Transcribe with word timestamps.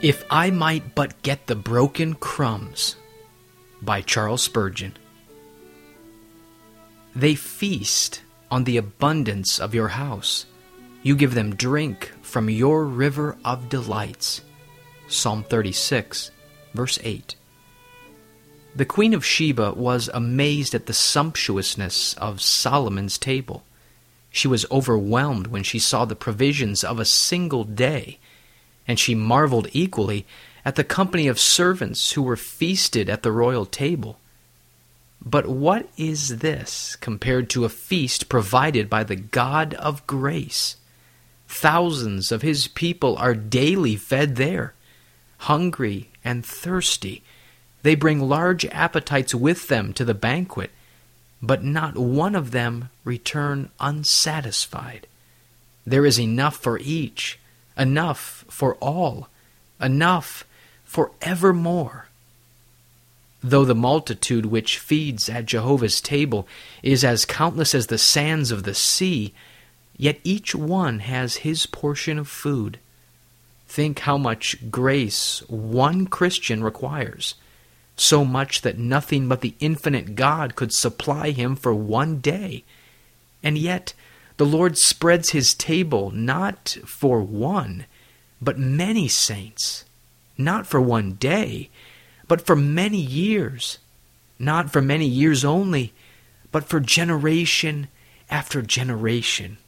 If 0.00 0.24
I 0.30 0.50
Might 0.50 0.94
But 0.94 1.20
Get 1.22 1.48
the 1.48 1.56
Broken 1.56 2.14
Crumbs 2.14 2.94
by 3.82 4.00
Charles 4.00 4.44
Spurgeon. 4.44 4.96
They 7.16 7.34
feast 7.34 8.22
on 8.48 8.62
the 8.62 8.76
abundance 8.76 9.58
of 9.58 9.74
your 9.74 9.88
house. 9.88 10.46
You 11.02 11.16
give 11.16 11.34
them 11.34 11.56
drink 11.56 12.12
from 12.22 12.48
your 12.48 12.84
river 12.84 13.38
of 13.44 13.68
delights. 13.68 14.42
Psalm 15.08 15.42
36, 15.42 16.30
verse 16.74 17.00
8. 17.02 17.34
The 18.76 18.84
Queen 18.84 19.12
of 19.12 19.24
Sheba 19.24 19.72
was 19.72 20.08
amazed 20.14 20.76
at 20.76 20.86
the 20.86 20.92
sumptuousness 20.92 22.14
of 22.14 22.40
Solomon's 22.40 23.18
table. 23.18 23.64
She 24.30 24.46
was 24.46 24.64
overwhelmed 24.70 25.48
when 25.48 25.64
she 25.64 25.80
saw 25.80 26.04
the 26.04 26.14
provisions 26.14 26.84
of 26.84 27.00
a 27.00 27.04
single 27.04 27.64
day 27.64 28.20
and 28.88 28.98
she 28.98 29.14
marveled 29.14 29.68
equally 29.72 30.26
at 30.64 30.74
the 30.74 30.82
company 30.82 31.28
of 31.28 31.38
servants 31.38 32.12
who 32.12 32.22
were 32.22 32.36
feasted 32.36 33.08
at 33.08 33.22
the 33.22 33.30
royal 33.30 33.66
table. 33.66 34.18
But 35.24 35.46
what 35.46 35.88
is 35.96 36.38
this 36.38 36.96
compared 36.96 37.50
to 37.50 37.64
a 37.64 37.68
feast 37.68 38.28
provided 38.28 38.88
by 38.88 39.04
the 39.04 39.16
God 39.16 39.74
of 39.74 40.06
grace? 40.06 40.76
Thousands 41.46 42.32
of 42.32 42.42
his 42.42 42.68
people 42.68 43.16
are 43.16 43.34
daily 43.34 43.96
fed 43.96 44.36
there, 44.36 44.74
hungry 45.38 46.08
and 46.24 46.44
thirsty. 46.44 47.22
They 47.82 47.94
bring 47.94 48.20
large 48.20 48.64
appetites 48.66 49.34
with 49.34 49.68
them 49.68 49.92
to 49.94 50.04
the 50.04 50.14
banquet, 50.14 50.70
but 51.42 51.64
not 51.64 51.96
one 51.96 52.34
of 52.34 52.50
them 52.50 52.90
return 53.04 53.70
unsatisfied. 53.80 55.06
There 55.86 56.04
is 56.04 56.20
enough 56.20 56.56
for 56.56 56.78
each 56.78 57.38
enough 57.78 58.44
for 58.48 58.74
all, 58.76 59.28
enough 59.80 60.44
for 60.84 61.12
evermore. 61.22 62.06
Though 63.42 63.64
the 63.64 63.74
multitude 63.74 64.46
which 64.46 64.78
feeds 64.78 65.28
at 65.28 65.46
Jehovah's 65.46 66.00
table 66.00 66.48
is 66.82 67.04
as 67.04 67.24
countless 67.24 67.74
as 67.74 67.86
the 67.86 67.98
sands 67.98 68.50
of 68.50 68.64
the 68.64 68.74
sea, 68.74 69.32
yet 69.96 70.18
each 70.24 70.54
one 70.54 70.98
has 71.00 71.36
his 71.36 71.66
portion 71.66 72.18
of 72.18 72.26
food. 72.26 72.78
Think 73.68 74.00
how 74.00 74.18
much 74.18 74.70
grace 74.70 75.40
one 75.48 76.06
Christian 76.06 76.64
requires, 76.64 77.34
so 77.96 78.24
much 78.24 78.62
that 78.62 78.78
nothing 78.78 79.28
but 79.28 79.40
the 79.40 79.54
infinite 79.60 80.16
God 80.16 80.56
could 80.56 80.72
supply 80.72 81.30
him 81.30 81.54
for 81.54 81.74
one 81.74 82.18
day. 82.18 82.64
And 83.42 83.56
yet, 83.56 83.92
the 84.38 84.46
Lord 84.46 84.78
spreads 84.78 85.30
his 85.30 85.52
table 85.52 86.10
not 86.10 86.78
for 86.86 87.20
one, 87.20 87.86
but 88.40 88.58
many 88.58 89.08
saints, 89.08 89.84
not 90.38 90.66
for 90.66 90.80
one 90.80 91.12
day, 91.14 91.70
but 92.28 92.40
for 92.40 92.54
many 92.54 93.00
years, 93.00 93.78
not 94.38 94.70
for 94.70 94.80
many 94.80 95.06
years 95.06 95.44
only, 95.44 95.92
but 96.52 96.64
for 96.64 96.78
generation 96.78 97.88
after 98.30 98.62
generation. 98.62 99.58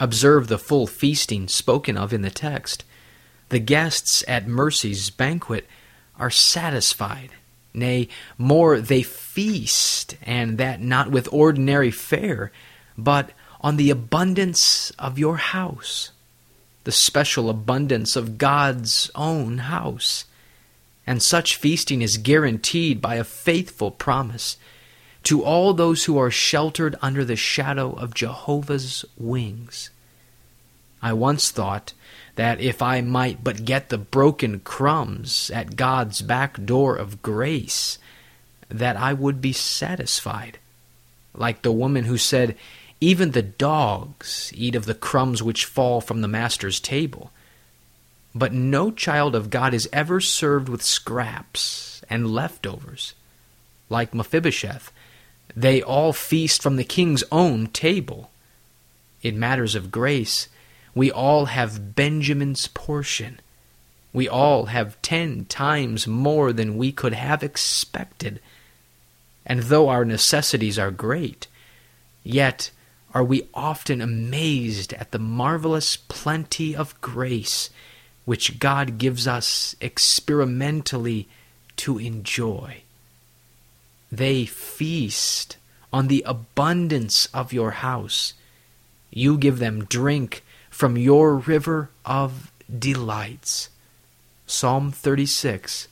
Observe 0.00 0.48
the 0.48 0.58
full 0.58 0.86
feasting 0.86 1.46
spoken 1.46 1.98
of 1.98 2.12
in 2.12 2.22
the 2.22 2.30
text. 2.30 2.82
The 3.50 3.58
guests 3.58 4.24
at 4.26 4.48
Mercy's 4.48 5.10
banquet 5.10 5.68
are 6.18 6.30
satisfied. 6.30 7.30
Nay, 7.74 8.08
more, 8.38 8.80
they 8.80 9.02
feast, 9.02 10.16
and 10.22 10.56
that 10.58 10.80
not 10.80 11.10
with 11.10 11.28
ordinary 11.32 11.90
fare, 11.90 12.50
but 12.96 13.30
on 13.60 13.76
the 13.76 13.90
abundance 13.90 14.90
of 14.98 15.18
your 15.18 15.36
house, 15.36 16.10
the 16.84 16.92
special 16.92 17.48
abundance 17.48 18.14
of 18.14 18.38
God's 18.38 19.10
own 19.14 19.58
house. 19.58 20.26
And 21.06 21.22
such 21.22 21.56
feasting 21.56 22.02
is 22.02 22.16
guaranteed 22.18 23.00
by 23.00 23.16
a 23.16 23.24
faithful 23.24 23.90
promise 23.90 24.56
to 25.24 25.42
all 25.42 25.72
those 25.72 26.04
who 26.04 26.18
are 26.18 26.30
sheltered 26.30 26.96
under 27.00 27.24
the 27.24 27.36
shadow 27.36 27.92
of 27.92 28.14
Jehovah's 28.14 29.04
wings. 29.16 29.90
I 31.02 31.12
once 31.12 31.50
thought 31.50 31.92
that 32.36 32.60
if 32.60 32.82
I 32.82 33.00
might 33.00 33.44
but 33.44 33.64
get 33.64 33.88
the 33.88 33.98
broken 33.98 34.60
crumbs 34.60 35.50
at 35.50 35.76
God's 35.76 36.20
back 36.20 36.62
door 36.64 36.96
of 36.96 37.22
grace, 37.22 37.98
that 38.68 38.96
I 38.96 39.12
would 39.12 39.40
be 39.40 39.52
satisfied 39.52 40.58
like 41.34 41.62
the 41.62 41.72
woman 41.72 42.04
who 42.04 42.16
said, 42.16 42.56
Even 43.04 43.32
the 43.32 43.42
dogs 43.42 44.50
eat 44.54 44.74
of 44.74 44.86
the 44.86 44.94
crumbs 44.94 45.42
which 45.42 45.66
fall 45.66 46.00
from 46.00 46.22
the 46.22 46.26
master's 46.26 46.80
table. 46.80 47.32
But 48.34 48.54
no 48.54 48.90
child 48.90 49.34
of 49.34 49.50
God 49.50 49.74
is 49.74 49.86
ever 49.92 50.20
served 50.20 50.70
with 50.70 50.82
scraps 50.82 52.00
and 52.08 52.30
leftovers. 52.30 53.12
Like 53.90 54.14
Mephibosheth, 54.14 54.90
they 55.54 55.82
all 55.82 56.14
feast 56.14 56.62
from 56.62 56.76
the 56.76 56.82
king's 56.82 57.22
own 57.30 57.66
table. 57.66 58.30
In 59.20 59.38
matters 59.38 59.74
of 59.74 59.92
grace, 59.92 60.48
we 60.94 61.10
all 61.10 61.44
have 61.44 61.94
Benjamin's 61.94 62.68
portion. 62.68 63.38
We 64.14 64.30
all 64.30 64.64
have 64.72 65.02
ten 65.02 65.44
times 65.44 66.06
more 66.06 66.54
than 66.54 66.78
we 66.78 66.90
could 66.90 67.12
have 67.12 67.42
expected. 67.42 68.40
And 69.44 69.64
though 69.64 69.90
our 69.90 70.06
necessities 70.06 70.78
are 70.78 70.90
great, 70.90 71.48
yet 72.22 72.70
are 73.14 73.24
we 73.24 73.48
often 73.54 74.00
amazed 74.00 74.92
at 74.94 75.12
the 75.12 75.18
marvelous 75.18 75.96
plenty 75.96 76.74
of 76.74 77.00
grace 77.00 77.70
which 78.24 78.58
God 78.58 78.98
gives 78.98 79.28
us 79.28 79.76
experimentally 79.80 81.28
to 81.76 81.98
enjoy. 81.98 82.82
They 84.10 84.46
feast 84.46 85.56
on 85.92 86.08
the 86.08 86.24
abundance 86.26 87.26
of 87.26 87.52
your 87.52 87.72
house. 87.72 88.34
You 89.10 89.38
give 89.38 89.58
them 89.58 89.84
drink 89.84 90.42
from 90.70 90.96
your 90.96 91.36
river 91.36 91.90
of 92.04 92.50
delights. 92.76 93.68
Psalm 94.46 94.90
36, 94.90 95.88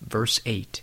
verse 0.00 0.40
8. 0.44 0.82